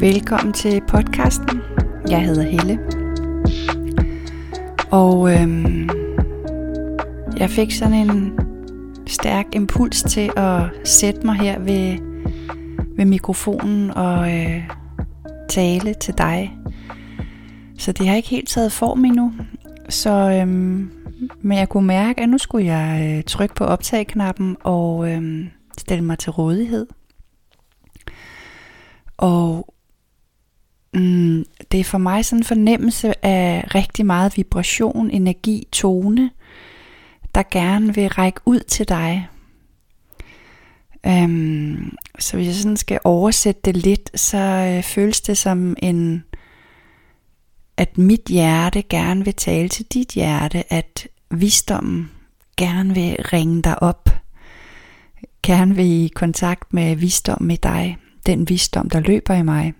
Velkommen 0.00 0.52
til 0.52 0.82
podcasten. 0.88 1.60
Jeg 2.08 2.24
hedder 2.24 2.42
Helle. 2.42 2.78
Og 4.90 5.32
øhm, 5.32 5.90
jeg 7.36 7.50
fik 7.50 7.70
sådan 7.70 8.10
en 8.10 8.38
stærk 9.06 9.46
impuls 9.52 10.02
til 10.02 10.32
at 10.36 10.62
sætte 10.84 11.26
mig 11.26 11.34
her 11.34 11.58
ved, 11.58 11.98
ved 12.96 13.04
mikrofonen 13.04 13.90
og 13.90 14.38
øh, 14.38 14.62
tale 15.48 15.94
til 15.94 16.18
dig. 16.18 16.58
Så 17.78 17.92
det 17.92 18.08
har 18.08 18.16
ikke 18.16 18.28
helt 18.28 18.48
taget 18.48 18.72
form 18.72 19.04
endnu. 19.04 19.32
Så 19.88 20.10
øhm, 20.10 20.90
men 21.40 21.58
jeg 21.58 21.68
kunne 21.68 21.86
mærke, 21.86 22.22
at 22.22 22.28
nu 22.28 22.38
skulle 22.38 22.66
jeg 22.66 23.16
øh, 23.18 23.24
trykke 23.24 23.54
på 23.54 23.64
optagknappen 23.64 24.56
og 24.60 25.10
øh, 25.10 25.46
stille 25.78 26.04
mig 26.04 26.18
til 26.18 26.32
rådighed. 26.32 26.86
Og 29.18 29.74
det 31.72 31.80
er 31.80 31.84
for 31.84 31.98
mig 31.98 32.24
sådan 32.24 32.40
en 32.40 32.44
fornemmelse 32.44 33.24
af 33.24 33.64
rigtig 33.74 34.06
meget 34.06 34.36
vibration, 34.36 35.10
energi, 35.10 35.68
tone, 35.72 36.30
der 37.34 37.42
gerne 37.50 37.94
vil 37.94 38.08
række 38.08 38.40
ud 38.46 38.60
til 38.60 38.88
dig. 38.88 39.28
Øhm, 41.06 41.96
så 42.18 42.36
hvis 42.36 42.46
jeg 42.46 42.54
sådan 42.54 42.76
skal 42.76 42.98
oversætte 43.04 43.60
det 43.64 43.76
lidt, 43.76 44.20
så 44.20 44.38
øh, 44.38 44.82
føles 44.82 45.20
det 45.20 45.38
som 45.38 45.76
en, 45.82 46.24
at 47.76 47.98
mit 47.98 48.24
hjerte 48.28 48.82
gerne 48.82 49.24
vil 49.24 49.34
tale 49.34 49.68
til 49.68 49.86
dit 49.86 50.08
hjerte, 50.08 50.72
at 50.72 51.08
visdommen 51.30 52.10
gerne 52.56 52.94
vil 52.94 53.16
ringe 53.32 53.62
dig 53.62 53.82
op, 53.82 54.10
gerne 55.42 55.76
vil 55.76 55.86
i 55.86 56.10
kontakt 56.14 56.74
med 56.74 56.96
visdom 56.96 57.42
med 57.42 57.56
dig, 57.56 57.96
den 58.26 58.48
visdom, 58.48 58.90
der 58.90 59.00
løber 59.00 59.34
i 59.34 59.42
mig, 59.42 59.74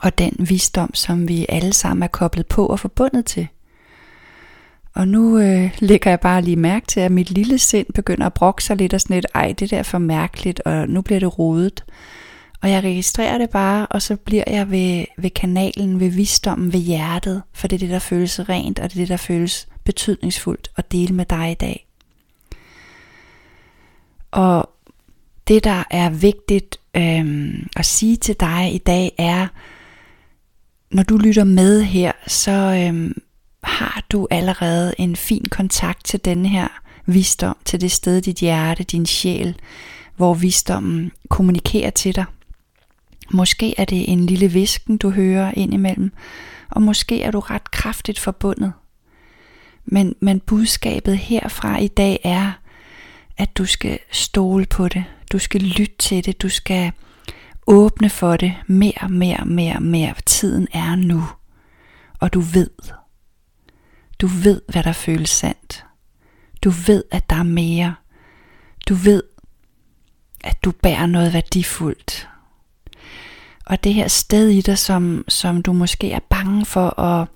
og 0.00 0.18
den 0.18 0.36
visdom, 0.38 0.94
som 0.94 1.28
vi 1.28 1.46
alle 1.48 1.72
sammen 1.72 2.02
er 2.02 2.06
koblet 2.06 2.46
på 2.46 2.66
og 2.66 2.80
forbundet 2.80 3.26
til. 3.26 3.48
Og 4.94 5.08
nu 5.08 5.38
øh, 5.38 5.76
lægger 5.78 6.10
jeg 6.10 6.20
bare 6.20 6.42
lige 6.42 6.56
mærke 6.56 6.86
til, 6.86 7.00
at 7.00 7.12
mit 7.12 7.30
lille 7.30 7.58
sind 7.58 7.86
begynder 7.94 8.26
at 8.26 8.34
brokke 8.34 8.64
sig 8.64 8.76
lidt 8.76 8.94
og 8.94 9.00
sådan 9.00 9.14
lidt, 9.14 9.26
ej, 9.34 9.54
det 9.58 9.70
der 9.70 9.78
er 9.78 9.82
for 9.82 9.98
mærkeligt, 9.98 10.60
og 10.60 10.88
nu 10.88 11.02
bliver 11.02 11.20
det 11.20 11.38
rodet. 11.38 11.84
Og 12.62 12.70
jeg 12.70 12.84
registrerer 12.84 13.38
det 13.38 13.50
bare, 13.50 13.86
og 13.86 14.02
så 14.02 14.16
bliver 14.16 14.44
jeg 14.46 14.70
ved, 14.70 15.04
ved 15.18 15.30
kanalen, 15.30 16.00
ved 16.00 16.08
visdommen, 16.08 16.72
ved 16.72 16.80
hjertet, 16.80 17.42
for 17.52 17.68
det 17.68 17.76
er 17.76 17.78
det, 17.78 17.90
der 17.90 17.98
føles 17.98 18.48
rent, 18.48 18.78
og 18.78 18.84
det 18.84 18.96
er 18.96 19.02
det, 19.02 19.08
der 19.08 19.16
føles 19.16 19.68
betydningsfuldt 19.84 20.70
at 20.76 20.92
dele 20.92 21.14
med 21.14 21.24
dig 21.24 21.50
i 21.50 21.54
dag. 21.54 21.86
Og 24.30 24.70
det, 25.48 25.64
der 25.64 25.84
er 25.90 26.10
vigtigt 26.10 26.76
øhm, 26.94 27.68
at 27.76 27.86
sige 27.86 28.16
til 28.16 28.36
dig 28.40 28.74
i 28.74 28.78
dag, 28.78 29.12
er, 29.18 29.46
når 30.90 31.02
du 31.02 31.16
lytter 31.16 31.44
med 31.44 31.82
her, 31.82 32.12
så 32.26 32.50
øhm, 32.50 33.22
har 33.64 34.04
du 34.12 34.28
allerede 34.30 34.94
en 34.98 35.16
fin 35.16 35.44
kontakt 35.50 36.04
til 36.04 36.24
denne 36.24 36.48
her 36.48 36.68
visdom, 37.06 37.56
til 37.64 37.80
det 37.80 37.92
sted 37.92 38.22
dit 38.22 38.36
hjerte, 38.36 38.84
din 38.84 39.06
sjæl, 39.06 39.56
hvor 40.16 40.34
visdommen 40.34 41.12
kommunikerer 41.28 41.90
til 41.90 42.16
dig. 42.16 42.24
Måske 43.30 43.74
er 43.78 43.84
det 43.84 44.12
en 44.12 44.26
lille 44.26 44.48
visken, 44.48 44.96
du 44.96 45.10
hører 45.10 45.52
indimellem, 45.56 46.12
og 46.70 46.82
måske 46.82 47.22
er 47.22 47.30
du 47.30 47.40
ret 47.40 47.70
kraftigt 47.70 48.18
forbundet. 48.18 48.72
Men, 49.84 50.14
men 50.20 50.40
budskabet 50.40 51.18
herfra 51.18 51.78
i 51.78 51.88
dag 51.88 52.20
er, 52.24 52.52
at 53.38 53.56
du 53.56 53.64
skal 53.64 53.98
stole 54.10 54.66
på 54.66 54.88
det, 54.88 55.04
du 55.32 55.38
skal 55.38 55.60
lytte 55.60 55.94
til 55.98 56.24
det, 56.24 56.42
du 56.42 56.48
skal 56.48 56.92
åbne 57.66 58.10
for 58.10 58.36
det 58.36 58.54
mere, 58.66 59.08
mere, 59.08 59.44
mere, 59.44 59.80
mere. 59.80 60.14
Tiden 60.26 60.68
er 60.72 60.94
nu, 60.94 61.22
og 62.20 62.34
du 62.34 62.40
ved, 62.40 62.70
du 64.20 64.26
ved, 64.26 64.62
hvad 64.68 64.82
der 64.82 64.92
føles 64.92 65.30
sandt. 65.30 65.84
Du 66.64 66.70
ved, 66.70 67.04
at 67.10 67.30
der 67.30 67.36
er 67.36 67.42
mere. 67.42 67.94
Du 68.88 68.94
ved, 68.94 69.22
at 70.44 70.64
du 70.64 70.70
bærer 70.70 71.06
noget 71.06 71.32
værdifuldt. 71.32 72.28
Og 73.66 73.84
det 73.84 73.94
her 73.94 74.08
sted 74.08 74.48
i 74.48 74.60
dig, 74.60 74.78
som, 74.78 75.24
som 75.28 75.62
du 75.62 75.72
måske 75.72 76.12
er 76.12 76.20
bange 76.30 76.66
for 76.66 77.00
at 77.00 77.28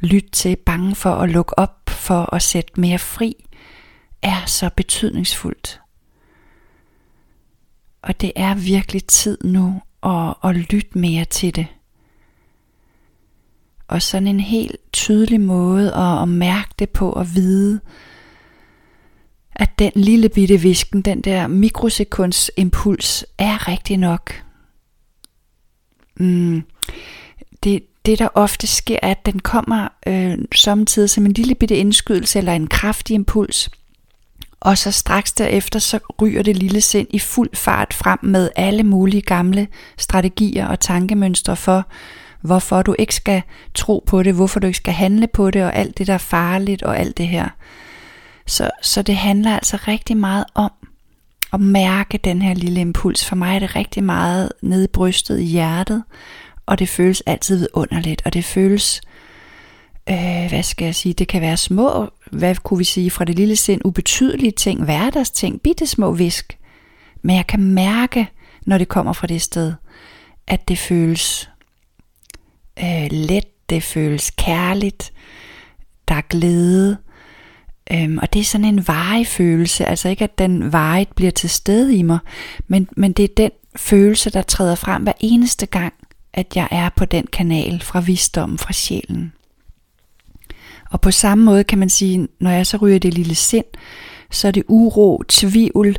lytte 0.00 0.30
til, 0.30 0.56
bange 0.56 0.94
for 0.94 1.14
at 1.14 1.30
lukke 1.30 1.58
op, 1.58 1.90
for 1.90 2.34
at 2.34 2.42
sætte 2.42 2.80
mere 2.80 2.98
fri, 2.98 3.34
er 4.22 4.46
så 4.46 4.70
betydningsfuldt. 4.76 5.80
Og 8.02 8.20
det 8.20 8.32
er 8.36 8.54
virkelig 8.54 9.04
tid 9.04 9.38
nu 9.44 9.82
at, 10.02 10.34
at 10.44 10.56
lytte 10.56 10.98
mere 10.98 11.24
til 11.24 11.56
det. 11.56 11.66
Og 13.88 14.02
sådan 14.02 14.28
en 14.28 14.40
helt 14.40 14.76
tydelig 14.92 15.40
måde 15.40 15.94
at, 15.94 16.22
at 16.22 16.28
mærke 16.28 16.70
det 16.78 16.90
på 16.90 17.10
og 17.10 17.34
vide, 17.34 17.80
at 19.52 19.78
den 19.78 19.92
lille 19.94 20.28
bitte 20.28 20.56
visken, 20.56 21.02
den 21.02 21.20
der 21.20 21.46
mikrosekunds 21.46 22.50
impuls, 22.56 23.24
er 23.38 23.68
rigtig 23.68 23.96
nok. 23.96 24.42
Mm, 26.16 26.62
det, 27.64 27.82
det 28.06 28.18
der 28.18 28.28
ofte 28.34 28.66
sker, 28.66 28.98
er, 29.02 29.10
at 29.10 29.26
den 29.26 29.38
kommer 29.38 29.88
øh, 30.06 30.38
samtidig 30.54 31.10
som 31.10 31.26
en 31.26 31.32
lille 31.32 31.54
bitte 31.54 31.76
indskydelse 31.76 32.38
eller 32.38 32.52
en 32.52 32.66
kraftig 32.66 33.14
impuls. 33.14 33.70
Og 34.60 34.78
så 34.78 34.90
straks 34.90 35.32
derefter, 35.32 35.78
så 35.78 35.98
ryger 36.22 36.42
det 36.42 36.56
lille 36.56 36.80
sind 36.80 37.06
i 37.10 37.18
fuld 37.18 37.50
fart 37.54 37.94
frem 37.94 38.18
med 38.22 38.50
alle 38.56 38.82
mulige 38.82 39.20
gamle 39.20 39.68
strategier 39.98 40.66
og 40.66 40.80
tankemønstre 40.80 41.56
for, 41.56 41.86
hvorfor 42.40 42.82
du 42.82 42.94
ikke 42.98 43.14
skal 43.14 43.42
tro 43.74 44.04
på 44.06 44.22
det, 44.22 44.34
hvorfor 44.34 44.60
du 44.60 44.66
ikke 44.66 44.76
skal 44.76 44.94
handle 44.94 45.26
på 45.26 45.50
det, 45.50 45.64
og 45.64 45.76
alt 45.76 45.98
det, 45.98 46.06
der 46.06 46.14
er 46.14 46.18
farligt, 46.18 46.82
og 46.82 46.98
alt 46.98 47.18
det 47.18 47.28
her. 47.28 47.48
Så, 48.46 48.70
så 48.82 49.02
det 49.02 49.16
handler 49.16 49.54
altså 49.54 49.76
rigtig 49.88 50.16
meget 50.16 50.44
om 50.54 50.70
at 51.52 51.60
mærke 51.60 52.18
den 52.18 52.42
her 52.42 52.54
lille 52.54 52.80
impuls. 52.80 53.24
For 53.24 53.36
mig 53.36 53.54
er 53.54 53.58
det 53.58 53.76
rigtig 53.76 54.04
meget 54.04 54.52
nede 54.62 54.84
i 54.84 54.92
brystet 54.92 55.40
i 55.40 55.44
hjertet, 55.44 56.02
og 56.66 56.78
det 56.78 56.88
føles 56.88 57.20
altid 57.26 57.58
vidunderligt, 57.58 58.22
og 58.24 58.32
det 58.32 58.44
føles, 58.44 59.00
øh, 60.10 60.46
hvad 60.48 60.62
skal 60.62 60.84
jeg 60.84 60.94
sige, 60.94 61.12
det 61.12 61.28
kan 61.28 61.40
være 61.40 61.56
små, 61.56 62.10
hvad 62.32 62.56
kunne 62.56 62.78
vi 62.78 62.84
sige, 62.84 63.10
fra 63.10 63.24
det 63.24 63.36
lille 63.36 63.56
sind, 63.56 63.80
ubetydelige 63.84 64.52
ting, 64.52 64.84
hverdagsting, 64.84 65.60
bitte 65.60 65.86
små 65.86 66.12
visk. 66.12 66.58
Men 67.22 67.36
jeg 67.36 67.46
kan 67.46 67.60
mærke, 67.60 68.28
når 68.66 68.78
det 68.78 68.88
kommer 68.88 69.12
fra 69.12 69.26
det 69.26 69.42
sted, 69.42 69.72
at 70.46 70.68
det 70.68 70.78
føles 70.78 71.50
øh, 72.78 73.08
let, 73.10 73.70
det 73.70 73.82
føles 73.82 74.30
kærligt, 74.30 75.12
der 76.08 76.14
er 76.14 76.20
glæde, 76.28 76.96
Øhm, 77.92 78.18
og 78.22 78.32
det 78.32 78.40
er 78.40 78.44
sådan 78.44 78.64
en 78.64 78.88
varig 78.88 79.26
følelse, 79.26 79.86
altså 79.86 80.08
ikke 80.08 80.24
at 80.24 80.38
den 80.38 80.72
varigt 80.72 81.14
bliver 81.14 81.30
til 81.30 81.50
stede 81.50 81.96
i 81.96 82.02
mig, 82.02 82.18
men, 82.68 82.88
men 82.96 83.12
det 83.12 83.24
er 83.24 83.34
den 83.36 83.50
følelse, 83.76 84.30
der 84.30 84.42
træder 84.42 84.74
frem 84.74 85.02
hver 85.02 85.12
eneste 85.20 85.66
gang, 85.66 85.94
at 86.32 86.56
jeg 86.56 86.68
er 86.70 86.88
på 86.96 87.04
den 87.04 87.26
kanal 87.26 87.80
fra 87.82 88.00
visdommen, 88.00 88.58
fra 88.58 88.72
sjælen. 88.72 89.32
Og 90.90 91.00
på 91.00 91.10
samme 91.10 91.44
måde 91.44 91.64
kan 91.64 91.78
man 91.78 91.88
sige, 91.88 92.28
når 92.40 92.50
jeg 92.50 92.66
så 92.66 92.76
ryger 92.76 92.98
det 92.98 93.14
lille 93.14 93.34
sind, 93.34 93.64
så 94.30 94.48
er 94.48 94.52
det 94.52 94.62
uro, 94.68 95.22
tvivl, 95.28 95.96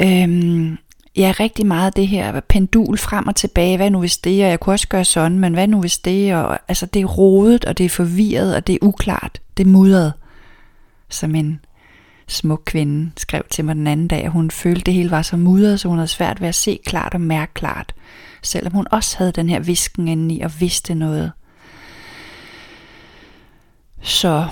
øhm, 0.00 0.76
ja, 1.16 1.32
rigtig 1.40 1.66
meget 1.66 1.96
det 1.96 2.08
her 2.08 2.40
pendul 2.40 2.98
frem 2.98 3.26
og 3.28 3.36
tilbage, 3.36 3.76
hvad 3.76 3.90
nu 3.90 4.00
hvis 4.00 4.18
det, 4.18 4.44
og 4.44 4.50
jeg 4.50 4.60
kunne 4.60 4.74
også 4.74 4.88
gøre 4.88 5.04
sådan, 5.04 5.38
men 5.38 5.52
hvad 5.52 5.68
nu 5.68 5.80
hvis 5.80 5.98
det, 5.98 6.34
og 6.34 6.58
altså 6.68 6.86
det 6.86 7.02
er 7.02 7.06
rodet, 7.06 7.64
og 7.64 7.78
det 7.78 7.86
er 7.86 7.90
forvirret, 7.90 8.56
og 8.56 8.66
det 8.66 8.74
er 8.74 8.78
uklart, 8.82 9.40
det 9.56 9.66
er 9.66 9.70
mudret, 9.70 10.12
som 11.08 11.34
en 11.34 11.60
smuk 12.28 12.62
kvinde 12.64 13.10
skrev 13.16 13.42
til 13.50 13.64
mig 13.64 13.74
den 13.74 13.86
anden 13.86 14.08
dag, 14.08 14.24
at 14.24 14.30
hun 14.30 14.50
følte, 14.50 14.80
at 14.80 14.86
det 14.86 14.94
hele 14.94 15.10
var 15.10 15.22
så 15.22 15.36
mudret, 15.36 15.80
så 15.80 15.88
hun 15.88 15.98
havde 15.98 16.08
svært 16.08 16.40
ved 16.40 16.48
at 16.48 16.54
se 16.54 16.78
klart 16.86 17.14
og 17.14 17.20
mærke 17.20 17.54
klart, 17.54 17.94
selvom 18.42 18.72
hun 18.72 18.86
også 18.90 19.18
havde 19.18 19.32
den 19.32 19.48
her 19.48 19.60
visken 19.60 20.08
indeni 20.08 20.40
og 20.40 20.60
vidste 20.60 20.94
noget. 20.94 21.32
Så 24.02 24.48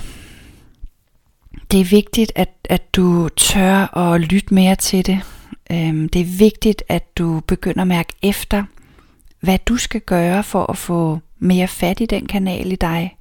det 1.71 1.79
er 1.79 1.85
vigtigt, 1.85 2.31
at, 2.35 2.49
at 2.63 2.95
du 2.95 3.29
tør 3.29 3.97
at 3.97 4.21
lytte 4.21 4.53
mere 4.53 4.75
til 4.75 5.05
det. 5.05 5.19
Øhm, 5.71 6.09
det 6.09 6.21
er 6.21 6.37
vigtigt, 6.37 6.83
at 6.89 7.17
du 7.17 7.39
begynder 7.47 7.81
at 7.81 7.87
mærke 7.87 8.13
efter, 8.23 8.63
hvad 9.39 9.59
du 9.65 9.77
skal 9.77 10.01
gøre 10.01 10.43
for 10.43 10.71
at 10.71 10.77
få 10.77 11.19
mere 11.39 11.67
fat 11.67 12.01
i 12.01 12.05
den 12.05 12.25
kanal 12.25 12.71
i 12.71 12.75
dig. 12.75 13.17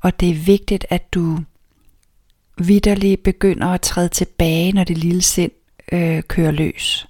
Og 0.00 0.20
det 0.20 0.30
er 0.30 0.34
vigtigt, 0.34 0.86
at 0.90 1.14
du 1.14 1.38
vidderligt 2.58 3.22
begynder 3.22 3.66
at 3.66 3.80
træde 3.80 4.08
tilbage, 4.08 4.72
når 4.72 4.84
det 4.84 4.98
lille 4.98 5.22
sind 5.22 5.52
øh, 5.92 6.22
kører 6.22 6.50
løs. 6.50 7.08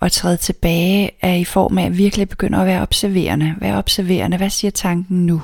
Og 0.00 0.12
træde 0.12 0.36
tilbage 0.36 1.10
er 1.20 1.34
i 1.34 1.44
form 1.44 1.78
af 1.78 1.86
at 1.86 1.98
virkelig 1.98 2.28
begynde 2.28 2.58
at 2.58 2.66
være 2.66 2.82
observerende. 2.82 3.54
Være 3.58 3.78
observerende. 3.78 4.36
Hvad 4.36 4.50
siger 4.50 4.70
tanken 4.70 5.26
nu? 5.26 5.42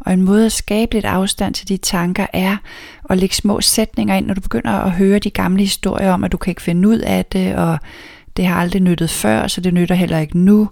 Og 0.00 0.12
en 0.12 0.22
måde 0.22 0.46
at 0.46 0.52
skabe 0.52 0.94
lidt 0.94 1.04
afstand 1.04 1.54
til 1.54 1.68
de 1.68 1.76
tanker 1.76 2.26
er 2.32 2.56
at 3.10 3.18
lægge 3.18 3.34
små 3.34 3.60
sætninger 3.60 4.14
ind, 4.14 4.26
når 4.26 4.34
du 4.34 4.40
begynder 4.40 4.70
at 4.70 4.92
høre 4.92 5.18
de 5.18 5.30
gamle 5.30 5.62
historier 5.62 6.12
om, 6.12 6.24
at 6.24 6.32
du 6.32 6.36
kan 6.36 6.50
ikke 6.50 6.62
finde 6.62 6.88
ud 6.88 6.98
af 6.98 7.24
det, 7.26 7.56
og 7.56 7.78
det 8.36 8.46
har 8.46 8.60
aldrig 8.60 8.82
nyttet 8.82 9.10
før, 9.10 9.46
så 9.46 9.60
det 9.60 9.74
nytter 9.74 9.94
heller 9.94 10.18
ikke 10.18 10.38
nu. 10.38 10.70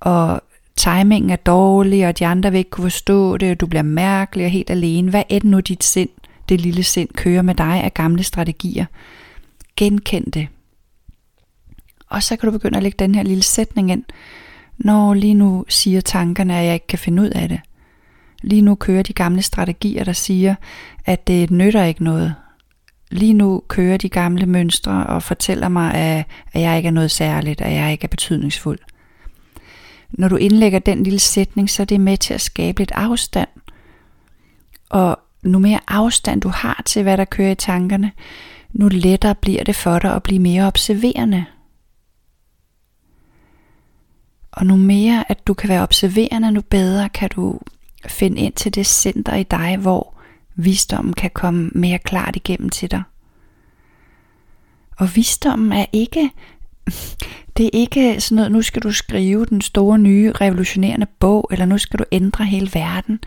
og 0.00 0.40
timingen 0.76 1.30
er 1.30 1.36
dårlig, 1.36 2.08
og 2.08 2.18
de 2.18 2.26
andre 2.26 2.50
vil 2.50 2.58
ikke 2.58 2.70
kunne 2.70 2.90
forstå 2.90 3.36
det, 3.36 3.50
og 3.50 3.60
du 3.60 3.66
bliver 3.66 3.82
mærkelig 3.82 4.46
og 4.46 4.50
helt 4.50 4.70
alene. 4.70 5.10
Hvad 5.10 5.22
det 5.30 5.44
nu 5.44 5.60
dit 5.60 5.84
sind, 5.84 6.08
det 6.48 6.60
lille 6.60 6.82
sind, 6.82 7.08
kører 7.08 7.42
med 7.42 7.54
dig 7.54 7.84
af 7.84 7.94
gamle 7.94 8.22
strategier? 8.22 8.84
Genkend 9.76 10.32
det. 10.32 10.48
Og 12.08 12.22
så 12.22 12.36
kan 12.36 12.46
du 12.46 12.52
begynde 12.52 12.76
at 12.76 12.82
lægge 12.82 12.96
den 12.98 13.14
her 13.14 13.22
lille 13.22 13.42
sætning 13.42 13.90
ind. 13.90 14.04
Når 14.78 15.14
lige 15.14 15.34
nu 15.34 15.64
siger 15.68 16.00
tankerne, 16.00 16.58
at 16.58 16.64
jeg 16.64 16.74
ikke 16.74 16.86
kan 16.86 16.98
finde 16.98 17.22
ud 17.22 17.28
af 17.28 17.48
det. 17.48 17.60
Lige 18.46 18.62
nu 18.62 18.74
kører 18.74 19.02
de 19.02 19.12
gamle 19.12 19.42
strategier, 19.42 20.04
der 20.04 20.12
siger, 20.12 20.54
at 21.04 21.26
det 21.26 21.50
nytter 21.50 21.84
ikke 21.84 22.04
noget. 22.04 22.34
Lige 23.10 23.32
nu 23.32 23.62
kører 23.68 23.96
de 23.96 24.08
gamle 24.08 24.46
mønstre 24.46 25.06
og 25.06 25.22
fortæller 25.22 25.68
mig, 25.68 25.94
at 26.52 26.60
jeg 26.60 26.76
ikke 26.76 26.86
er 26.86 26.92
noget 26.92 27.10
særligt, 27.10 27.60
at 27.60 27.72
jeg 27.72 27.92
ikke 27.92 28.04
er 28.04 28.08
betydningsfuld. 28.08 28.78
Når 30.10 30.28
du 30.28 30.36
indlægger 30.36 30.78
den 30.78 31.02
lille 31.02 31.18
sætning, 31.18 31.70
så 31.70 31.82
er 31.82 31.84
det 31.84 32.00
med 32.00 32.16
til 32.16 32.34
at 32.34 32.40
skabe 32.40 32.80
lidt 32.80 32.92
afstand. 32.94 33.48
Og 34.88 35.18
nu 35.42 35.58
mere 35.58 35.80
afstand 35.88 36.40
du 36.40 36.48
har 36.48 36.82
til, 36.86 37.02
hvad 37.02 37.16
der 37.16 37.24
kører 37.24 37.50
i 37.50 37.54
tankerne, 37.54 38.12
nu 38.72 38.88
lettere 38.88 39.34
bliver 39.34 39.64
det 39.64 39.76
for 39.76 39.98
dig 39.98 40.14
at 40.14 40.22
blive 40.22 40.40
mere 40.40 40.66
observerende. 40.66 41.44
Og 44.52 44.66
nu 44.66 44.76
mere, 44.76 45.24
at 45.30 45.46
du 45.46 45.54
kan 45.54 45.68
være 45.68 45.82
observerende, 45.82 46.52
nu 46.52 46.60
bedre 46.60 47.08
kan 47.08 47.30
du 47.36 47.60
Find 48.08 48.38
ind 48.38 48.52
til 48.52 48.74
det 48.74 48.86
center 48.86 49.34
i 49.34 49.42
dig, 49.42 49.76
hvor 49.76 50.14
visdommen 50.54 51.14
kan 51.14 51.30
komme 51.34 51.70
mere 51.74 51.98
klart 51.98 52.36
igennem 52.36 52.68
til 52.68 52.90
dig. 52.90 53.02
Og 54.96 55.16
visdommen 55.16 55.72
er 55.72 55.86
ikke, 55.92 56.30
det 57.56 57.66
er 57.66 57.70
ikke 57.72 58.20
sådan 58.20 58.36
noget, 58.36 58.52
nu 58.52 58.62
skal 58.62 58.82
du 58.82 58.92
skrive 58.92 59.46
den 59.46 59.60
store 59.60 59.98
nye 59.98 60.32
revolutionerende 60.32 61.06
bog, 61.18 61.48
eller 61.50 61.66
nu 61.66 61.78
skal 61.78 61.98
du 61.98 62.04
ændre 62.12 62.44
hele 62.44 62.70
verden. 62.74 63.18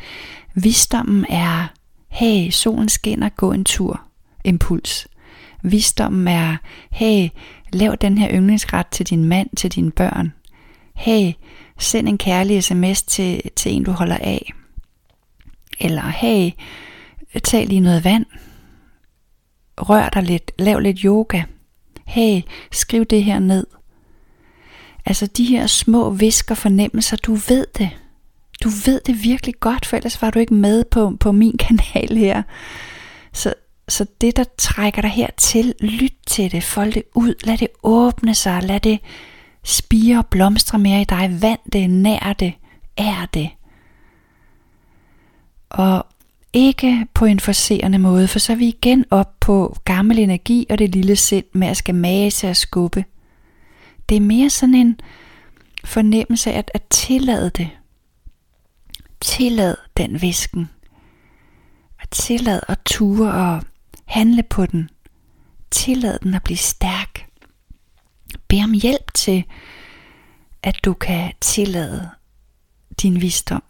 Visdommen 0.56 1.26
er, 1.30 1.68
hey, 2.08 2.50
solen 2.50 2.90
skinner, 2.90 3.30
gå 3.30 3.52
en 3.52 3.64
tur, 3.64 4.02
impuls. 4.44 5.08
Visdommen 5.62 6.28
er, 6.28 6.58
hey, 6.92 7.30
lav 7.74 7.96
den 8.02 8.18
her 8.18 8.30
yndlingsret 8.34 8.88
til 8.88 9.06
din 9.06 9.26
mand, 9.26 9.50
til 9.58 9.72
dine 9.72 9.92
børn. 9.92 10.34
Hey, 10.96 11.32
send 11.80 12.08
en 12.08 12.18
kærlig 12.18 12.64
sms 12.64 13.04
til, 13.04 13.42
til 13.56 13.74
en, 13.74 13.84
du 13.84 13.92
holder 13.92 14.18
af. 14.18 14.54
Eller 15.80 16.02
hey, 16.02 16.52
tag 17.44 17.68
lige 17.68 17.80
noget 17.80 18.04
vand. 18.04 18.26
Rør 19.78 20.10
dig 20.10 20.24
lidt, 20.24 20.52
lav 20.60 20.80
lidt 20.80 21.00
yoga. 21.00 21.44
Hey, 22.06 22.42
skriv 22.72 23.06
det 23.06 23.24
her 23.24 23.40
ned. 23.40 23.68
Altså 25.06 25.28
de 25.28 25.46
her 25.46 25.68
små 25.68 26.10
visker 26.10 26.56
fornemmelser, 26.56 27.18
du 27.18 27.34
ved 27.34 27.66
det. 27.78 27.90
Du 28.64 28.70
ved 28.86 29.02
det 29.06 29.24
virkelig 29.24 29.56
godt, 29.60 29.86
for 29.86 29.98
ellers 29.98 30.22
var 30.22 30.30
du 30.30 30.40
ikke 30.40 30.54
med 30.54 30.84
på, 30.84 31.18
på 31.20 31.32
min 31.32 31.58
kanal 31.68 32.18
her. 32.18 32.44
Så, 33.34 33.54
så 33.88 34.06
det, 34.22 34.38
der 34.38 34.44
trækker 34.58 35.02
dig 35.02 35.12
hertil, 35.12 35.74
lyt 35.80 36.14
til 36.28 36.52
det, 36.52 36.64
fold 36.64 36.94
det 36.94 37.04
ud, 37.16 37.34
lad 37.44 37.58
det 37.58 37.68
åbne 37.84 38.36
sig, 38.36 38.64
lad 38.64 38.80
det 38.80 39.00
spire 39.64 40.18
og 40.18 40.26
blomstre 40.26 40.80
mere 40.80 41.02
i 41.02 41.06
dig, 41.06 41.38
vand 41.42 41.60
det, 41.74 41.90
nær 41.90 42.34
det, 42.34 42.54
er 42.98 43.28
det. 43.34 43.50
Og 45.70 46.06
ikke 46.54 47.08
på 47.14 47.26
en 47.26 47.40
forserende 47.40 48.00
måde, 48.00 48.28
for 48.28 48.40
så 48.40 48.52
er 48.52 48.58
vi 48.58 48.68
igen 48.68 49.06
op 49.10 49.40
på 49.40 49.78
gammel 49.86 50.20
energi 50.20 50.66
og 50.70 50.80
det 50.80 50.96
lille 50.96 51.16
sind 51.16 51.46
med 51.54 51.68
at 51.68 51.78
skal 51.78 51.96
mase 51.96 52.50
og 52.50 52.56
skubbe. 52.56 53.06
Det 54.10 54.18
er 54.18 54.22
mere 54.22 54.50
sådan 54.50 54.76
en 54.76 55.00
fornemmelse 55.86 56.52
at, 56.52 56.72
at 56.74 56.84
tillade 56.90 57.50
det. 57.50 57.70
Tillad 59.22 59.76
den 59.98 60.22
visken. 60.22 60.70
At 62.02 62.10
tillad 62.10 62.60
at 62.68 62.80
ture 62.86 63.34
og 63.34 63.64
handle 64.06 64.44
på 64.44 64.66
den. 64.66 64.90
Tillad 65.72 66.20
den 66.20 66.34
at 66.34 66.44
blive 66.44 66.58
stærk. 66.58 67.26
Bed 68.48 68.64
om 68.64 68.74
hjælp 68.74 69.14
til, 69.14 69.44
at 70.64 70.86
du 70.86 70.94
kan 70.94 71.34
tillade 71.42 72.10
din 73.02 73.22
visdom. 73.22 73.64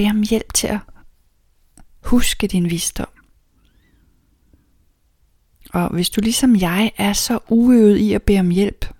Bed 0.00 0.10
om 0.10 0.22
hjælp 0.22 0.52
til 0.54 0.66
at 0.66 0.78
huske 2.04 2.46
din 2.46 2.70
visdom. 2.70 3.08
Og 5.72 5.88
hvis 5.88 6.10
du 6.10 6.20
ligesom 6.20 6.56
jeg 6.56 6.92
er 6.96 7.12
så 7.12 7.38
uøvet 7.48 7.96
i 7.96 8.12
at 8.12 8.22
bede 8.22 8.40
om 8.40 8.50
hjælp, 8.50 8.94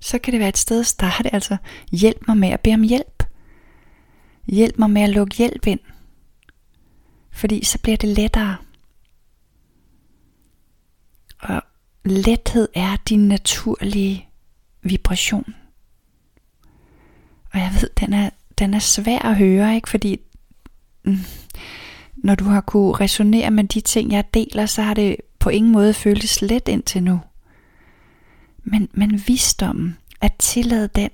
så 0.00 0.18
kan 0.18 0.32
det 0.32 0.40
være 0.40 0.48
et 0.48 0.58
sted 0.58 0.80
at 0.80 0.86
starte. 0.86 1.34
Altså, 1.34 1.56
hjælp 1.92 2.28
mig 2.28 2.36
med 2.36 2.48
at 2.48 2.60
bede 2.60 2.74
om 2.74 2.82
hjælp. 2.82 3.22
Hjælp 4.46 4.78
mig 4.78 4.90
med 4.90 5.02
at 5.02 5.10
lukke 5.10 5.36
hjælp 5.36 5.66
ind. 5.66 5.80
Fordi 7.32 7.64
så 7.64 7.78
bliver 7.78 7.96
det 7.96 8.08
lettere. 8.08 8.56
Og 11.38 11.62
lethed 12.04 12.68
er 12.74 12.96
din 13.08 13.28
naturlige 13.28 14.28
vibration. 14.82 15.54
Ved, 17.80 17.90
den 18.00 18.12
er, 18.12 18.30
den 18.58 18.74
er 18.74 18.78
svær 18.78 19.18
at 19.18 19.36
høre, 19.36 19.74
ikke? 19.74 19.88
Fordi 19.88 20.20
mm, 21.04 21.18
når 22.16 22.34
du 22.34 22.44
har 22.44 22.60
kunne 22.60 22.92
resonere 22.92 23.50
med 23.50 23.64
de 23.64 23.80
ting, 23.80 24.12
jeg 24.12 24.34
deler, 24.34 24.66
så 24.66 24.82
har 24.82 24.94
det 24.94 25.16
på 25.38 25.50
ingen 25.50 25.72
måde 25.72 25.94
føltes 25.94 26.42
let 26.42 26.68
indtil 26.68 27.02
nu. 27.02 27.20
Men, 28.64 28.88
men 28.92 29.22
visdommen, 29.26 29.96
at 30.20 30.32
tillade 30.38 30.88
den, 30.88 31.10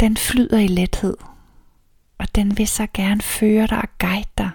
den 0.00 0.16
flyder 0.16 0.58
i 0.58 0.66
lethed. 0.66 1.16
Og 2.18 2.34
den 2.34 2.58
vil 2.58 2.68
så 2.68 2.86
gerne 2.94 3.20
føre 3.20 3.66
dig 3.66 3.78
og 3.78 3.88
guide 3.98 4.28
dig. 4.38 4.50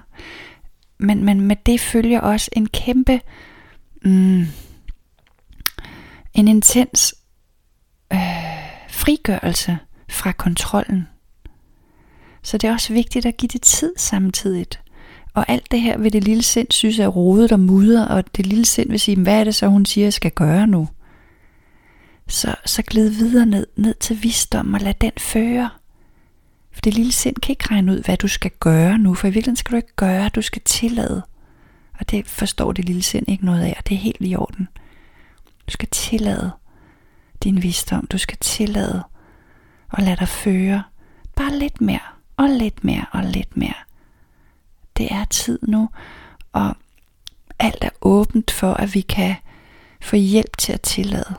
Men, 0.97 1.23
men 1.23 1.41
med 1.41 1.55
det 1.65 1.79
følger 1.79 2.19
også 2.19 2.49
en 2.53 2.67
kæmpe, 2.67 3.21
mm, 4.05 4.45
en 6.33 6.47
intens 6.47 7.15
øh, 8.13 8.19
frigørelse 8.89 9.77
fra 10.13 10.31
kontrollen. 10.31 11.07
Så 12.43 12.57
det 12.57 12.67
er 12.67 12.73
også 12.73 12.93
vigtigt 12.93 13.25
at 13.25 13.37
give 13.37 13.47
det 13.47 13.61
tid 13.61 13.93
samtidigt. 13.97 14.79
Og 15.33 15.45
alt 15.47 15.71
det 15.71 15.81
her 15.81 15.97
vil 15.97 16.13
det 16.13 16.23
lille 16.23 16.43
sind 16.43 16.67
synes 16.71 16.99
er 16.99 17.07
rodet 17.07 17.51
og 17.51 17.59
mudder, 17.59 18.05
og 18.05 18.23
det 18.37 18.45
lille 18.45 18.65
sind 18.65 18.89
vil 18.89 18.99
sige, 18.99 19.19
hvad 19.19 19.39
er 19.39 19.43
det 19.43 19.55
så, 19.55 19.67
hun 19.67 19.85
siger, 19.85 20.05
jeg 20.05 20.13
skal 20.13 20.31
gøre 20.31 20.67
nu? 20.67 20.87
Så, 22.27 22.55
så 22.65 22.81
glid 22.81 23.09
videre 23.09 23.45
ned, 23.45 23.67
ned 23.75 23.93
til 23.93 24.23
visdom 24.23 24.73
og 24.73 24.79
lad 24.79 24.93
den 25.01 25.11
føre. 25.19 25.69
For 26.71 26.81
det 26.81 26.93
lille 26.93 27.11
sind 27.11 27.35
kan 27.35 27.53
ikke 27.53 27.71
regne 27.71 27.91
ud, 27.91 28.03
hvad 28.03 28.17
du 28.17 28.27
skal 28.27 28.51
gøre 28.59 28.97
nu, 28.97 29.13
for 29.13 29.27
i 29.27 29.29
virkeligheden 29.29 29.55
skal 29.55 29.71
du 29.71 29.77
ikke 29.77 29.95
gøre, 29.95 30.29
du 30.29 30.41
skal 30.41 30.61
tillade. 30.65 31.21
Og 31.99 32.11
det 32.11 32.27
forstår 32.27 32.71
det 32.71 32.85
lille 32.85 33.03
sind 33.03 33.29
ikke 33.29 33.45
noget 33.45 33.61
af, 33.61 33.75
og 33.77 33.89
det 33.89 33.95
er 33.95 33.99
helt 33.99 34.17
i 34.19 34.35
orden. 34.35 34.67
Du 35.67 35.71
skal 35.71 35.89
tillade 35.91 36.51
din 37.43 37.63
visdom, 37.63 38.07
du 38.07 38.17
skal 38.17 38.37
tillade 38.37 39.03
og 39.93 40.03
lade 40.03 40.15
dig 40.15 40.27
føre 40.27 40.83
bare 41.35 41.59
lidt 41.59 41.81
mere, 41.81 41.99
og 42.37 42.49
lidt 42.49 42.83
mere, 42.83 43.05
og 43.11 43.23
lidt 43.23 43.57
mere. 43.57 43.73
Det 44.97 45.11
er 45.11 45.25
tid 45.25 45.59
nu, 45.61 45.89
og 46.53 46.75
alt 47.59 47.83
er 47.83 47.89
åbent 48.01 48.51
for, 48.51 48.73
at 48.73 48.95
vi 48.95 49.01
kan 49.01 49.35
få 50.01 50.15
hjælp 50.15 50.57
til 50.57 50.73
at 50.73 50.81
tillade. 50.81 51.35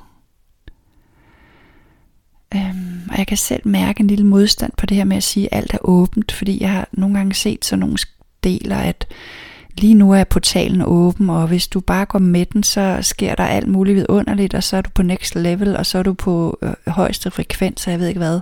Øhm, 2.55 3.09
og 3.11 3.19
jeg 3.19 3.27
kan 3.27 3.37
selv 3.37 3.69
mærke 3.69 4.01
en 4.01 4.07
lille 4.07 4.27
modstand 4.27 4.73
på 4.77 4.87
det 4.87 4.97
her 4.97 5.05
med 5.05 5.17
at 5.17 5.23
sige, 5.23 5.55
at 5.55 5.59
alt 5.59 5.75
er 5.75 5.79
åbent, 5.81 6.33
fordi 6.33 6.63
jeg 6.63 6.71
har 6.71 6.89
nogle 6.93 7.17
gange 7.17 7.35
set 7.35 7.65
sådan 7.65 7.81
nogle 7.81 7.99
deler, 8.45 8.77
at 8.77 9.07
lige 9.79 9.95
nu 9.95 10.13
er 10.13 10.25
portalen 10.25 10.83
åben, 10.83 11.31
og 11.31 11.49
hvis 11.49 11.69
du 11.69 11.81
bare 11.81 12.07
går 12.07 12.19
med 12.19 12.47
den, 12.47 12.63
så 12.63 12.99
sker 13.03 13.35
der 13.35 13.45
alt 13.45 13.69
muligt 13.69 13.97
vidunderligt, 13.97 14.55
og 14.55 14.63
så 14.63 14.77
er 14.77 14.81
du 14.81 14.91
på 14.91 15.03
next 15.03 15.35
level, 15.35 15.77
og 15.77 15.87
så 15.87 15.99
er 15.99 16.03
du 16.03 16.13
på 16.13 16.59
øh, 16.63 16.73
højeste 16.87 17.31
frekvens, 17.31 17.87
og 17.87 17.93
jeg 17.93 18.01
ved 18.01 18.09
ikke 18.09 18.19
hvad. 18.19 18.41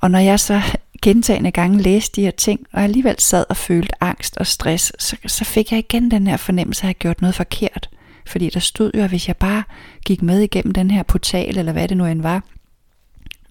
Og 0.00 0.10
når 0.10 0.18
jeg 0.18 0.40
så 0.40 0.62
gentagende 1.02 1.50
gange 1.50 1.82
læste 1.82 2.16
de 2.16 2.24
her 2.24 2.30
ting, 2.30 2.60
og 2.72 2.82
alligevel 2.82 3.20
sad 3.20 3.44
og 3.48 3.56
følte 3.56 4.04
angst 4.04 4.36
og 4.36 4.46
stress, 4.46 4.92
så, 4.98 5.16
så 5.26 5.44
fik 5.44 5.70
jeg 5.70 5.78
igen 5.78 6.10
den 6.10 6.26
her 6.26 6.36
fornemmelse, 6.36 6.82
at 6.82 6.86
jeg 6.86 6.94
gjort 6.94 7.20
noget 7.20 7.34
forkert. 7.34 7.90
Fordi 8.26 8.50
der 8.50 8.60
stod 8.60 8.90
jo, 8.94 9.02
at 9.02 9.08
hvis 9.08 9.28
jeg 9.28 9.36
bare 9.36 9.62
gik 10.06 10.22
med 10.22 10.40
igennem 10.40 10.74
den 10.74 10.90
her 10.90 11.02
portal, 11.02 11.58
eller 11.58 11.72
hvad 11.72 11.88
det 11.88 11.96
nu 11.96 12.06
end 12.06 12.22
var, 12.22 12.42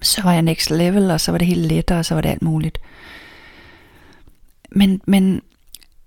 så 0.01 0.21
var 0.23 0.33
jeg 0.33 0.41
next 0.41 0.71
level, 0.71 1.11
og 1.11 1.21
så 1.21 1.31
var 1.31 1.37
det 1.37 1.47
helt 1.47 1.65
lettere, 1.65 1.99
og 1.99 2.05
så 2.05 2.13
var 2.13 2.21
det 2.21 2.29
alt 2.29 2.41
muligt. 2.41 2.79
Men, 4.71 5.01
men 5.05 5.41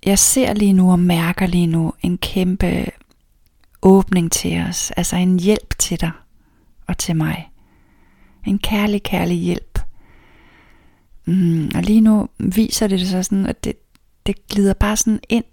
jeg 0.06 0.18
ser 0.18 0.54
lige 0.54 0.72
nu 0.72 0.90
og 0.90 0.98
mærker 0.98 1.46
lige 1.46 1.66
nu 1.66 1.92
en 2.02 2.18
kæmpe 2.18 2.86
åbning 3.82 4.32
til 4.32 4.60
os, 4.60 4.90
altså 4.90 5.16
en 5.16 5.38
hjælp 5.40 5.78
til 5.78 6.00
dig 6.00 6.10
og 6.86 6.98
til 6.98 7.16
mig. 7.16 7.50
En 8.46 8.58
kærlig, 8.58 9.02
kærlig 9.02 9.36
hjælp. 9.36 9.78
Mm, 11.24 11.70
og 11.74 11.82
lige 11.82 12.00
nu 12.00 12.28
viser 12.38 12.86
det 12.86 13.08
sig 13.08 13.24
sådan, 13.24 13.46
at 13.46 13.64
det, 13.64 13.72
det 14.26 14.48
glider 14.48 14.74
bare 14.74 14.96
sådan 14.96 15.20
ind 15.28 15.44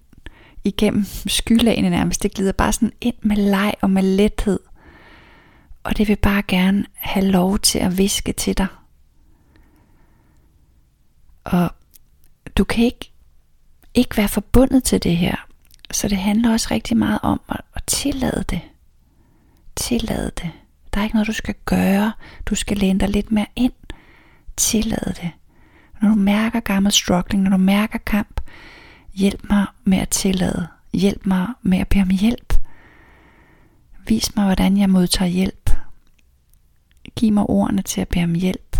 igennem 0.64 1.04
skylagene 1.28 1.90
nærmest. 1.90 2.24
Det 2.24 2.34
glider 2.34 2.52
bare 2.52 2.74
sådan 2.74 2.94
ind 3.02 3.16
med 3.22 3.38
leg 3.38 3.74
og 3.82 3.90
med 3.90 4.04
lethed. 4.04 4.60
Og 5.84 5.98
det 5.98 6.08
vil 6.08 6.16
bare 6.16 6.44
gerne 6.48 6.86
have 6.94 7.26
lov 7.26 7.60
til 7.60 7.80
at 7.80 7.98
viske 7.98 8.34
til 8.34 8.58
dig. 8.58 8.68
Og 11.44 11.72
du 12.58 12.64
kan 12.64 12.86
ikke, 12.86 13.13
ikke 13.94 14.18
være 14.18 14.28
forbundet 14.28 14.84
til 14.84 15.04
det 15.04 15.18
her. 15.18 15.36
Så 15.92 16.08
det 16.08 16.18
handler 16.18 16.52
også 16.52 16.68
rigtig 16.72 16.98
meget 16.98 17.20
om 17.24 17.42
at, 17.50 17.62
at 17.76 17.84
tillade 17.84 18.44
det. 18.50 18.62
Tillade 19.76 20.32
det. 20.42 20.52
Der 20.94 21.00
er 21.00 21.04
ikke 21.04 21.16
noget, 21.16 21.28
du 21.28 21.34
skal 21.34 21.56
gøre. 21.66 22.14
Du 22.46 22.56
skal 22.56 22.78
læne 22.78 23.00
dig 23.00 23.10
lidt 23.10 23.32
mere 23.32 23.46
ind. 23.56 23.74
Tillade 24.58 25.14
det. 25.22 25.32
Når 26.02 26.10
du 26.10 26.16
mærker 26.16 26.60
gammel 26.60 26.92
struggling, 26.92 27.44
når 27.44 27.52
du 27.52 27.58
mærker 27.58 27.98
kamp, 27.98 28.42
hjælp 29.14 29.50
mig 29.50 29.66
med 29.84 29.98
at 29.98 30.10
tillade. 30.10 30.68
Hjælp 30.94 31.26
mig 31.26 31.48
med 31.62 31.78
at 31.78 31.88
bede 31.88 32.02
om 32.02 32.10
hjælp. 32.10 32.54
Vis 34.08 34.36
mig, 34.36 34.46
hvordan 34.46 34.78
jeg 34.78 34.90
modtager 34.90 35.30
hjælp. 35.30 35.70
Giv 37.16 37.34
mig 37.34 37.44
ordene 37.44 37.82
til 37.82 38.02
at 38.02 38.08
bede 38.08 38.24
om 38.24 38.34
hjælp. 38.34 38.78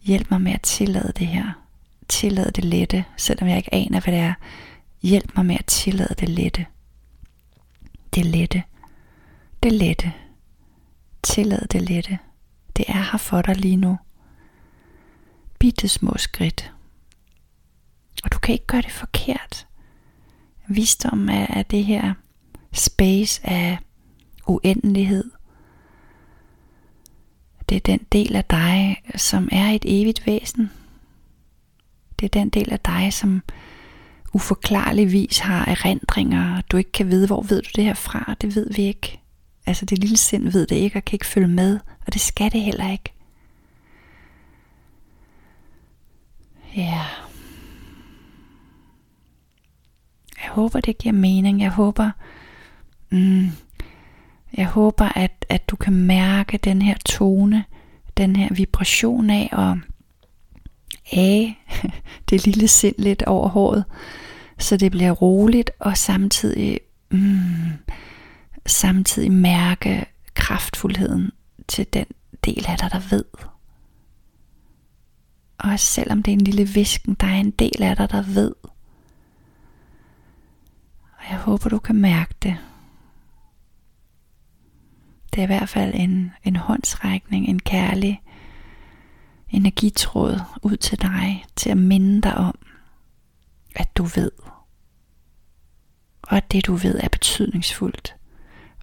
Hjælp 0.00 0.30
mig 0.30 0.40
med 0.40 0.52
at 0.52 0.62
tillade 0.62 1.12
det 1.18 1.26
her. 1.26 1.67
Tillade 2.08 2.50
det 2.50 2.64
lette, 2.64 3.04
selvom 3.16 3.48
jeg 3.48 3.56
ikke 3.56 3.74
aner, 3.74 4.00
hvad 4.00 4.12
det 4.12 4.20
er. 4.20 4.34
Hjælp 5.02 5.36
mig 5.36 5.46
med 5.46 5.56
at 5.58 5.66
tillade 5.66 6.14
det 6.20 6.28
lette. 6.28 6.66
Det 8.14 8.26
lette. 8.26 8.62
Det 9.62 9.72
lette. 9.72 10.12
Tillad 11.22 11.66
det 11.66 11.82
lette. 11.82 12.18
Det 12.76 12.84
er 12.88 13.10
her 13.10 13.18
for 13.18 13.42
dig 13.42 13.56
lige 13.56 13.76
nu. 13.76 13.98
Bitte 15.58 15.88
små 15.88 16.12
skridt. 16.16 16.72
Og 18.24 18.32
du 18.32 18.38
kan 18.38 18.52
ikke 18.52 18.66
gøre 18.66 18.82
det 18.82 18.92
forkert. 18.92 19.66
Visdom 20.68 21.28
er, 21.28 21.46
er 21.50 21.62
det 21.62 21.84
her 21.84 22.14
space 22.72 23.46
af 23.46 23.78
uendelighed. 24.46 25.30
Det 27.68 27.76
er 27.76 27.80
den 27.80 28.06
del 28.12 28.36
af 28.36 28.44
dig, 28.44 29.02
som 29.16 29.48
er 29.52 29.70
et 29.70 29.84
evigt 29.86 30.26
væsen. 30.26 30.70
Det 32.20 32.24
er 32.24 32.40
den 32.40 32.48
del 32.48 32.72
af 32.72 32.80
dig, 32.80 33.12
som 33.12 33.42
uforklarligvis 34.34 35.38
har 35.38 35.64
erindringer, 35.64 36.60
du 36.60 36.76
ikke 36.76 36.92
kan 36.92 37.10
vide, 37.10 37.26
hvor 37.26 37.42
ved 37.42 37.62
du 37.62 37.68
det 37.76 37.84
her 37.84 37.94
fra, 37.94 38.34
det 38.40 38.56
ved 38.56 38.70
vi 38.76 38.82
ikke. 38.82 39.20
Altså 39.66 39.84
det 39.84 39.98
lille 39.98 40.16
sind 40.16 40.48
ved 40.48 40.66
det 40.66 40.76
ikke 40.76 40.98
og 40.98 41.04
kan 41.04 41.16
ikke 41.16 41.26
følge 41.26 41.48
med, 41.48 41.78
og 42.06 42.12
det 42.12 42.20
skal 42.20 42.52
det 42.52 42.60
heller 42.60 42.92
ikke. 42.92 43.12
Ja. 46.76 47.04
Jeg 50.42 50.50
håber, 50.50 50.80
det 50.80 50.98
giver 50.98 51.12
mening. 51.12 51.60
Jeg 51.60 51.70
håber, 51.70 52.10
mm, 53.10 53.46
jeg 54.56 54.66
håber, 54.66 55.04
at, 55.18 55.46
at 55.48 55.68
du 55.68 55.76
kan 55.76 55.92
mærke 55.92 56.58
den 56.58 56.82
her 56.82 56.96
tone, 57.04 57.64
den 58.16 58.36
her 58.36 58.54
vibration 58.54 59.30
af 59.30 59.48
og 59.52 59.78
af 61.12 61.64
det 62.30 62.46
lille 62.46 62.68
sind 62.68 62.94
lidt 62.98 63.22
over 63.22 63.48
håret, 63.48 63.84
så 64.58 64.76
det 64.76 64.90
bliver 64.90 65.10
roligt 65.10 65.70
og 65.78 65.96
samtidig 65.96 66.80
mm, 67.10 67.72
samtidig 68.66 69.32
mærke 69.32 70.06
kraftfuldheden 70.34 71.30
til 71.68 71.86
den 71.92 72.06
del 72.44 72.64
af 72.68 72.78
dig, 72.78 72.90
der 72.92 73.00
ved. 73.10 73.24
Og 75.58 75.80
selvom 75.80 76.22
det 76.22 76.32
er 76.32 76.36
en 76.36 76.44
lille 76.44 76.64
visken, 76.64 77.14
der 77.14 77.26
er 77.26 77.40
en 77.40 77.50
del 77.50 77.82
af 77.82 77.96
dig, 77.96 78.10
der 78.10 78.22
ved. 78.22 78.54
Og 81.12 81.24
jeg 81.30 81.38
håber, 81.38 81.68
du 81.68 81.78
kan 81.78 81.96
mærke 81.96 82.34
det. 82.42 82.56
Det 85.34 85.38
er 85.38 85.42
i 85.42 85.46
hvert 85.46 85.68
fald 85.68 85.94
en, 85.94 86.32
en 86.44 86.56
håndsrækning, 86.56 87.48
en 87.48 87.58
kærlig 87.58 88.22
energitråd 89.50 90.40
ud 90.62 90.76
til 90.76 91.02
dig, 91.02 91.44
til 91.56 91.70
at 91.70 91.78
minde 91.78 92.20
dig 92.22 92.34
om, 92.34 92.58
at 93.76 93.96
du 93.96 94.02
ved. 94.02 94.30
Og 96.22 96.36
at 96.36 96.52
det 96.52 96.66
du 96.66 96.74
ved 96.74 97.00
er 97.02 97.08
betydningsfuldt 97.08 98.18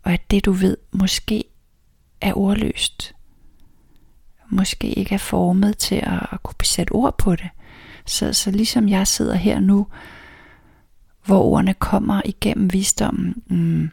og 0.06 0.14
at 0.14 0.32
det 0.32 0.46
du 0.46 0.52
ved 0.52 0.78
måske 0.92 1.44
er 2.22 2.38
ordløst. 2.38 3.16
Måske 4.50 4.88
ikke 4.88 5.14
er 5.16 5.20
formet 5.20 5.78
til 5.78 5.96
at, 5.96 6.28
at 6.32 6.44
kunne 6.44 6.66
sætte 6.66 6.92
ord 6.92 7.18
på 7.18 7.36
det. 7.36 7.50
Så, 8.06 8.34
så 8.34 8.52
ligesom 8.52 8.90
jeg 8.90 9.08
sidder 9.08 9.36
her 9.36 9.60
nu, 9.60 9.88
hvor 11.26 11.42
ordene 11.42 11.74
kommer 11.74 12.22
igennem 12.26 12.74
visdommen, 12.74 13.44
mm, 13.48 13.90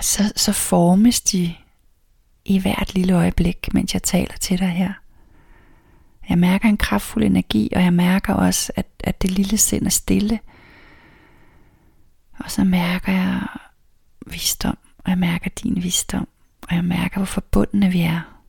så, 0.00 0.32
så 0.36 0.52
formes 0.52 1.20
de 1.20 1.54
i 2.44 2.58
hvert 2.58 2.94
lille 2.94 3.14
øjeblik, 3.14 3.74
mens 3.74 3.94
jeg 3.94 4.02
taler 4.02 4.36
til 4.40 4.58
dig 4.58 4.68
her. 4.68 4.92
Jeg 6.28 6.38
mærker 6.38 6.68
en 6.68 6.76
kraftfuld 6.76 7.24
energi, 7.24 7.68
og 7.76 7.82
jeg 7.82 7.92
mærker 7.92 8.34
også, 8.34 8.72
at, 8.76 8.86
at 9.00 9.22
det 9.22 9.30
lille 9.30 9.58
sind 9.58 9.86
er 9.86 9.90
stille. 9.90 10.40
Og 12.38 12.50
så 12.50 12.64
mærker 12.64 13.12
jeg 13.12 13.46
visdom 14.26 14.78
og 15.06 15.10
jeg 15.10 15.18
mærker 15.18 15.50
din 15.50 15.82
visdom, 15.82 16.28
og 16.68 16.74
jeg 16.74 16.84
mærker, 16.84 17.16
hvor 17.16 17.24
forbundne 17.24 17.90
vi 17.90 18.00
er 18.00 18.42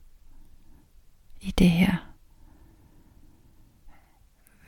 i 1.40 1.50
det 1.50 1.70
her 1.70 1.96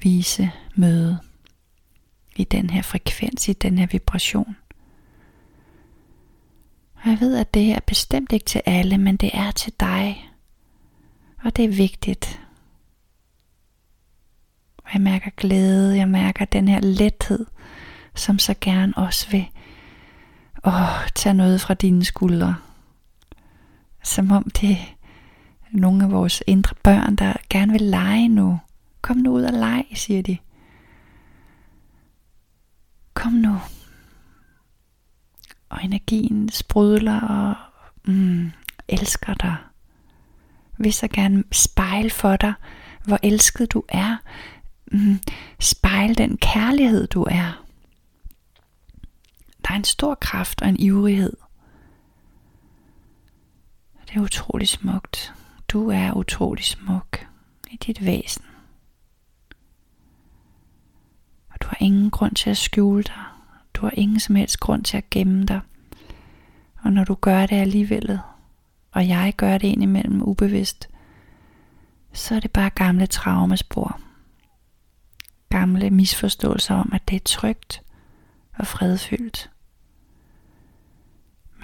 vise 0.03 0.51
møde, 0.77 1.19
i 2.37 2.45
den 2.45 2.71
her 2.71 2.83
frekvens, 2.83 3.49
i 3.49 3.53
den 3.53 3.79
her 3.79 3.87
vibration. 3.87 4.57
Og 6.95 7.11
jeg 7.11 7.21
ved, 7.21 7.37
at 7.37 7.55
det 7.55 7.65
her 7.65 7.77
er 7.77 7.81
bestemt 7.87 8.33
ikke 8.33 8.47
til 8.47 8.63
alle, 8.67 8.99
men 8.99 9.17
det 9.17 9.31
er 9.33 9.51
til 9.51 9.73
dig. 9.81 10.31
Og 11.45 11.57
det 11.57 11.65
er 11.65 11.69
vigtigt. 11.69 12.40
Og 14.91 14.95
jeg 14.95 15.03
mærker 15.03 15.31
glæde, 15.37 15.97
jeg 15.97 16.09
mærker 16.09 16.45
den 16.45 16.69
her 16.69 16.81
lethed, 16.81 17.47
som 18.15 18.39
så 18.39 18.55
gerne 18.61 18.93
også 18.97 19.31
vil 19.31 19.47
Åh, 20.65 21.09
tage 21.15 21.35
noget 21.35 21.61
fra 21.61 21.75
dine 21.75 22.05
skuldre. 22.05 22.57
Som 24.03 24.31
om 24.31 24.51
det 24.61 24.71
er 24.71 25.69
nogle 25.71 26.05
af 26.05 26.11
vores 26.11 26.43
indre 26.47 26.75
børn, 26.83 27.17
der 27.17 27.33
gerne 27.51 27.73
vil 27.73 27.81
lege 27.81 28.29
nu. 28.29 28.61
Kom 29.03 29.17
nu 29.17 29.33
ud 29.33 29.43
og 29.43 29.53
leg, 29.53 29.85
siger 29.95 30.23
de. 30.23 30.39
Kom 33.15 33.33
nu. 33.33 33.59
Og 35.69 35.85
energien 35.85 36.49
sprudler 36.49 37.21
og 37.21 37.55
mm, 38.05 38.53
elsker 38.89 39.35
dig. 39.35 39.57
Vil 40.79 40.93
så 40.93 41.09
gerne 41.09 41.45
spejle 41.53 42.11
for 42.11 42.37
dig, 42.37 42.53
hvor 43.05 43.19
elsket 43.23 43.73
du 43.73 43.83
er. 43.89 44.17
Mm-hmm. 44.91 45.11
Mm, 45.11 45.21
spejle 45.61 46.15
den 46.15 46.37
kærlighed, 46.37 47.07
du 47.07 47.23
er. 47.23 47.65
Der 49.65 49.73
er 49.73 49.77
en 49.77 49.85
stor 49.85 50.15
kraft 50.15 50.63
og 50.63 50.69
en 50.69 50.81
ivrighed. 50.81 51.37
Det 54.09 54.17
er 54.17 54.21
utrolig 54.21 54.69
smukt. 54.69 55.35
Du 55.69 55.91
er 55.91 56.13
utrolig 56.13 56.65
smuk 56.65 57.27
i 57.71 57.77
dit 57.77 58.05
væsen. 58.07 58.45
Og 61.51 61.57
du 61.63 61.67
har 61.67 61.77
ingen 61.81 62.11
grund 62.11 62.35
til 62.35 62.51
at 62.51 62.57
skjule 62.57 63.03
dig. 63.03 63.25
Du 63.75 63.81
har 63.81 63.93
ingen 63.97 64.21
som 64.21 64.35
helst 64.35 64.61
grund 64.61 64.85
til 64.85 64.97
at 64.97 65.11
gemme 65.11 65.45
dig. 65.47 65.61
Og 66.83 66.93
når 66.93 67.05
du 67.05 67.15
gør 67.15 67.47
det 67.47 67.57
alligevel, 67.57 68.19
og 68.93 69.09
jeg 69.09 69.35
gør 69.37 69.59
det 69.59 69.69
indimellem 69.69 70.23
ubevidst, 70.23 70.89
så 72.13 72.35
er 72.35 72.41
det 72.41 72.51
bare 72.51 72.71
gamle 72.71 73.07
traumespor. 73.07 74.01
Gamle 75.51 75.91
misforståelser 75.91 76.75
om, 76.75 76.91
at 76.93 77.09
det 77.09 77.17
er 77.17 77.25
trygt 77.25 77.83
og 78.55 78.67
fredfyldt. 78.67 79.51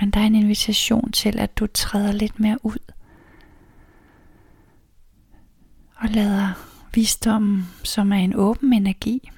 Men 0.00 0.10
der 0.10 0.20
er 0.20 0.24
en 0.24 0.34
invitation 0.34 1.12
til, 1.12 1.38
at 1.38 1.58
du 1.58 1.66
træder 1.66 2.12
lidt 2.12 2.40
mere 2.40 2.58
ud. 2.62 2.92
Og 5.96 6.08
lader 6.08 6.52
visdommen, 6.94 7.68
som 7.84 8.12
er 8.12 8.16
en 8.16 8.34
åben 8.34 8.72
energi, 8.72 9.30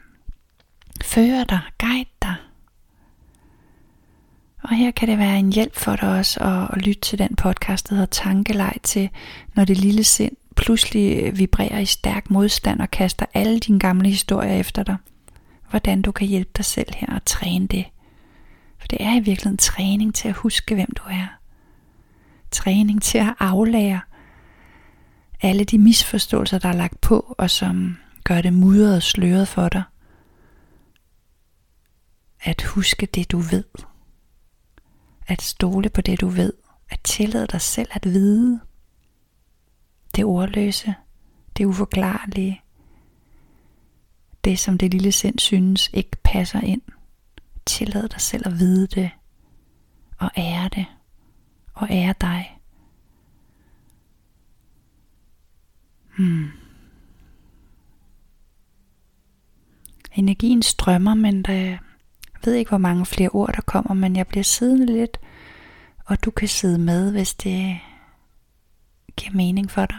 føre 1.05 1.45
dig, 1.49 1.61
guide 1.79 2.11
dig. 2.23 2.35
Og 4.63 4.77
her 4.77 4.91
kan 4.91 5.09
det 5.09 5.19
være 5.19 5.39
en 5.39 5.53
hjælp 5.53 5.77
for 5.77 5.97
dig 5.97 6.19
også 6.19 6.41
at, 6.41 6.77
at 6.77 6.87
lytte 6.87 7.01
til 7.01 7.19
den 7.19 7.37
podcast, 7.37 7.89
der 7.89 7.95
hedder 7.95 8.07
Tankelej 8.07 8.79
til, 8.83 9.11
når 9.55 9.65
det 9.65 9.79
lille 9.79 10.05
sind 10.05 10.37
pludselig 10.59 11.23
øh, 11.23 11.39
vibrerer 11.39 11.79
i 11.79 11.87
stærk 11.87 12.31
modstand 12.31 12.81
og 12.81 12.91
kaster 12.91 13.27
alle 13.35 13.59
dine 13.59 13.79
gamle 13.79 14.09
historier 14.09 14.53
efter 14.53 14.83
dig. 14.83 14.97
Hvordan 15.71 16.03
du 16.03 16.13
kan 16.13 16.27
hjælpe 16.27 16.51
dig 16.57 16.65
selv 16.65 16.89
her 16.97 17.15
og 17.15 17.25
træne 17.25 17.67
det 17.67 17.85
for 18.79 18.87
det 18.87 18.99
er 19.01 19.15
i 19.15 19.21
virkeligheden 19.21 19.57
træning 19.57 20.15
til 20.15 20.29
at 20.29 20.35
huske, 20.35 20.75
hvem 20.75 20.91
du 20.97 21.03
er. 21.11 21.27
Træning 22.51 23.03
til 23.03 23.19
at 23.19 23.35
aflære 23.39 24.01
alle 25.43 25.65
de 25.65 25.79
misforståelser, 25.79 26.59
der 26.59 26.69
er 26.69 26.73
lagt 26.73 27.01
på, 27.01 27.35
og 27.39 27.51
som 27.51 27.97
gør 28.25 28.41
det 28.41 28.53
mudret 28.53 28.97
og 28.97 29.03
sløret 29.03 29.49
for 29.49 29.69
dig. 29.69 29.83
At 32.41 32.63
huske 32.63 33.07
det, 33.07 33.33
du 33.33 33.39
ved. 33.39 33.65
At 35.27 35.43
stole 35.43 35.89
på 35.89 36.01
det, 36.01 36.21
du 36.21 36.29
ved. 36.29 36.53
at 36.91 37.01
tillade 37.05 37.47
dig 37.47 37.61
selv 37.61 37.89
at 37.93 38.05
vide 38.05 38.61
det 40.19 40.27
ordløse, 40.27 40.95
det 41.57 41.65
uforklarlige, 41.65 42.63
det 44.45 44.59
som 44.59 44.79
det 44.79 44.91
lille 44.91 45.13
sind 45.13 45.39
synes 45.39 45.91
ikke 45.93 46.17
passer 46.25 46.61
ind. 46.61 46.83
Tillad 47.67 48.09
dig 48.09 48.21
selv 48.21 48.47
at 48.47 48.59
vide 48.59 48.87
det, 48.87 49.11
og 50.19 50.31
ære 50.37 50.69
det, 50.69 50.87
og 51.75 51.91
ære 51.91 52.15
dig. 52.21 52.61
Hmm. 56.17 56.51
Energien 60.13 60.63
strømmer, 60.63 61.15
men 61.15 61.43
der, 61.43 61.53
jeg 61.53 61.79
ved 62.45 62.55
ikke, 62.55 62.69
hvor 62.69 62.79
mange 62.79 63.07
flere 63.07 63.31
ord 63.31 63.53
der 63.55 63.63
kommer, 63.63 63.95
men 63.95 64.17
jeg 64.17 64.27
bliver 64.27 64.45
siddende 64.45 64.87
lidt, 64.87 65.19
og 66.05 66.25
du 66.25 66.31
kan 66.31 66.49
sidde 66.49 66.79
med, 66.79 67.11
hvis 67.13 67.35
det 67.35 67.79
giver 69.17 69.35
mening 69.35 69.71
for 69.71 69.87
dig. 69.87 69.99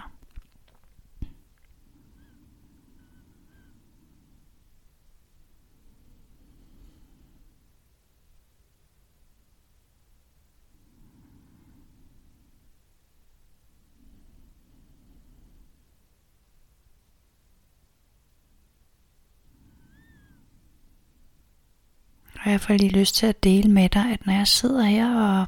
Hvert 22.57 22.69
jeg 22.69 22.79
lige 22.79 22.99
lyst 22.99 23.15
til 23.15 23.25
at 23.25 23.43
dele 23.43 23.71
med 23.71 23.89
dig, 23.89 24.05
at 24.11 24.25
når 24.25 24.33
jeg 24.33 24.47
sidder 24.47 24.83
her 24.83 25.15
og 25.15 25.47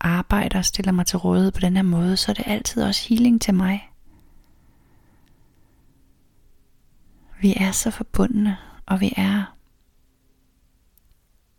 arbejder 0.00 0.58
og 0.58 0.64
stiller 0.64 0.92
mig 0.92 1.06
til 1.06 1.18
rådighed 1.18 1.52
på 1.52 1.60
den 1.60 1.76
her 1.76 1.82
måde, 1.82 2.16
så 2.16 2.32
er 2.32 2.34
det 2.34 2.44
altid 2.46 2.82
også 2.82 3.08
healing 3.08 3.40
til 3.40 3.54
mig. 3.54 3.90
Vi 7.40 7.54
er 7.56 7.72
så 7.72 7.90
forbundne, 7.90 8.56
og 8.86 9.00
vi 9.00 9.12
er 9.16 9.56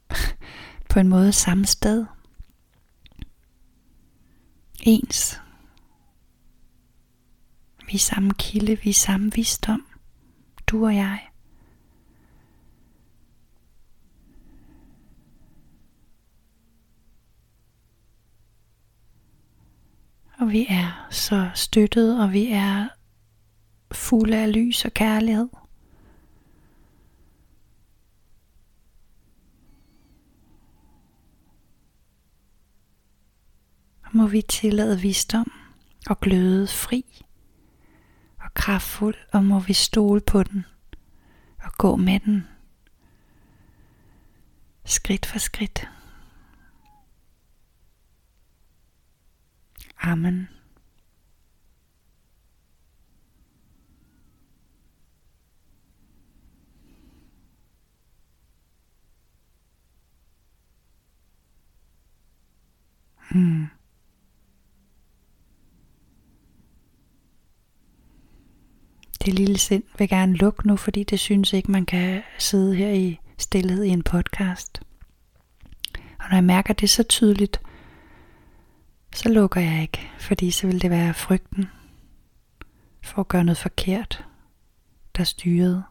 på 0.90 1.00
en 1.00 1.08
måde 1.08 1.34
samme 1.34 1.66
sted. 1.66 2.06
Ens. 4.82 5.42
Vi 7.88 7.94
er 7.94 8.00
samme 8.00 8.34
kilde, 8.34 8.82
vi 8.84 8.90
er 8.90 8.94
samme 8.94 9.32
visdom. 9.36 9.86
Du 10.68 10.86
og 10.86 10.96
jeg. 10.96 11.29
Og 20.50 20.54
vi 20.54 20.66
er 20.70 21.08
så 21.12 21.50
støttet, 21.56 22.22
og 22.22 22.34
vi 22.34 22.52
er 22.52 22.88
fulde 23.92 24.38
af 24.38 24.54
lys 24.54 24.86
og 24.86 24.92
kærlighed. 24.94 25.50
Må 34.12 34.28
vi 34.28 34.42
tillade 34.42 35.00
visdom 35.00 35.52
og 36.10 36.20
gløde 36.20 36.68
fri 36.68 37.26
og 38.40 38.54
kraftfuld, 38.54 39.16
og 39.34 39.46
må 39.46 39.60
vi 39.60 39.74
stole 39.74 40.22
på 40.22 40.44
den 40.44 40.66
og 41.64 41.72
gå 41.78 41.96
med 41.96 42.20
den 42.20 42.48
skridt 44.86 45.26
for 45.26 45.40
skridt. 45.40 45.90
Amen. 50.02 50.50
Hmm. 63.32 63.68
Det 69.26 69.34
lille 69.34 69.58
sind 69.58 69.84
vil 69.98 70.10
gerne 70.10 70.36
lukke 70.36 70.68
nu, 70.68 70.76
fordi 70.76 71.04
det 71.04 71.20
synes 71.20 71.54
ikke, 71.54 71.72
man 71.72 71.86
kan 71.86 72.22
sidde 72.38 72.76
her 72.76 72.90
i 72.90 73.20
stillhed 73.38 73.84
i 73.84 73.90
en 73.90 74.04
podcast. 74.04 74.82
Og 76.20 76.26
når 76.30 76.36
jeg 76.36 76.44
mærker 76.44 76.74
det 76.74 76.90
så 76.90 77.04
tydeligt, 77.04 77.62
så 79.14 79.30
lukker 79.30 79.62
jeg 79.62 79.82
ikke, 79.82 80.12
fordi 80.20 80.52
så 80.52 80.68
vil 80.68 80.82
det 80.82 80.90
være 80.90 81.14
frygten 81.14 81.70
for 83.02 83.22
at 83.22 83.28
gøre 83.28 83.44
noget 83.44 83.58
forkert, 83.58 84.26
der 85.18 85.24
styrede. 85.24 85.84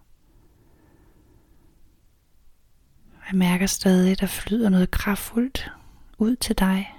Jeg 3.30 3.38
mærker 3.38 3.66
stadig, 3.66 4.12
at 4.12 4.20
der 4.20 4.26
flyder 4.26 4.68
noget 4.68 4.90
kraftfuldt 4.90 5.72
ud 6.18 6.36
til 6.36 6.58
dig. 6.58 6.94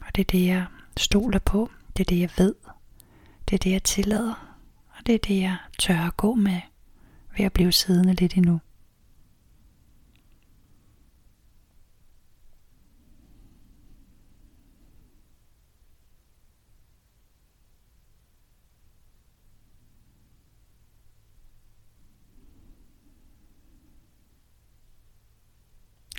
Og 0.00 0.16
det 0.16 0.20
er 0.20 0.38
det, 0.38 0.46
jeg 0.46 0.66
stoler 0.96 1.38
på. 1.38 1.70
Det 1.96 2.00
er 2.00 2.08
det, 2.08 2.20
jeg 2.20 2.30
ved. 2.38 2.54
Det 3.48 3.54
er 3.54 3.58
det, 3.58 3.70
jeg 3.70 3.82
tillader. 3.82 4.56
Og 4.88 5.06
det 5.06 5.14
er 5.14 5.18
det, 5.18 5.40
jeg 5.40 5.56
tør 5.78 6.00
at 6.00 6.16
gå 6.16 6.34
med 6.34 6.60
ved 7.36 7.44
at 7.44 7.52
blive 7.52 7.72
siddende 7.72 8.14
lidt 8.14 8.34
endnu. 8.34 8.60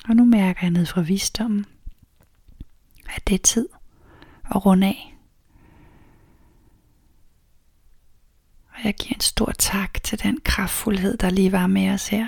Og 0.10 0.16
nu 0.16 0.26
mærker 0.44 0.60
jeg 0.62 0.72
ned 0.72 0.86
fra 0.86 1.02
visdommen, 1.02 1.66
at 3.16 3.28
det 3.28 3.36
er 3.36 3.44
tid 3.44 3.70
at 4.56 4.66
runde 4.66 4.88
af. 4.88 5.18
Og 8.70 8.80
jeg 8.84 8.94
giver 8.94 9.16
en 9.16 9.22
stor 9.22 9.52
tak 9.52 10.04
til 10.04 10.24
den 10.24 10.40
kraftfuldhed, 10.46 11.18
der 11.18 11.30
lige 11.30 11.52
var 11.52 11.68
med 11.68 11.90
os 11.90 12.08
her. 12.08 12.28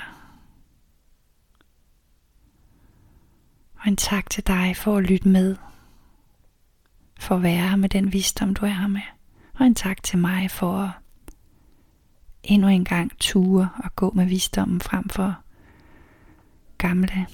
Og 3.80 3.88
en 3.88 3.98
tak 3.98 4.30
til 4.30 4.48
dig 4.48 4.78
for 4.78 4.98
at 4.98 5.04
lytte 5.04 5.28
med. 5.28 5.56
For 7.20 7.36
at 7.36 7.44
være 7.44 7.70
her 7.70 7.76
med 7.76 7.90
den 7.90 8.14
visdom, 8.14 8.54
du 8.54 8.66
er 8.66 8.70
her 8.70 8.88
med. 8.88 9.02
Og 9.54 9.66
en 9.66 9.76
tak 9.76 10.04
til 10.04 10.20
mig 10.20 10.52
for 10.52 10.78
at 10.78 10.92
endnu 12.44 12.68
en 12.68 12.86
gang 12.86 13.12
ture 13.20 13.70
og 13.84 13.96
gå 13.96 14.12
med 14.12 14.26
visdommen 14.26 14.82
frem 14.82 15.10
for 15.10 15.36
gamle 16.78 17.28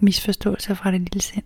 misforståelser 0.00 0.74
fra 0.74 0.90
det 0.90 1.00
lille 1.00 1.22
sind. 1.22 1.44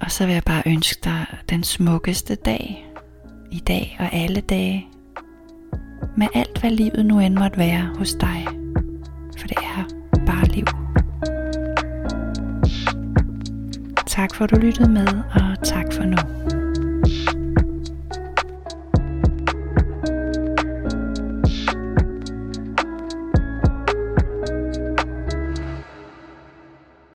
Og 0.00 0.10
så 0.10 0.26
vil 0.26 0.32
jeg 0.32 0.42
bare 0.44 0.62
ønske 0.66 1.00
dig 1.04 1.26
den 1.48 1.64
smukkeste 1.64 2.34
dag, 2.34 2.86
i 3.50 3.58
dag 3.58 3.96
og 4.00 4.12
alle 4.12 4.40
dage, 4.40 4.86
med 6.16 6.26
alt 6.34 6.60
hvad 6.60 6.70
livet 6.70 7.06
nu 7.06 7.20
end 7.20 7.34
måtte 7.38 7.58
være 7.58 7.94
hos 7.98 8.14
dig, 8.14 8.46
for 9.38 9.46
det 9.46 9.56
er 9.56 9.84
bare 10.26 10.44
liv. 10.44 10.64
Tak 14.06 14.34
for 14.34 14.44
at 14.44 14.50
du 14.50 14.56
lyttede 14.56 14.88
med, 14.88 15.06
og 15.08 15.64
tak 15.64 15.92
for 15.92 16.04
nu. 16.04 16.41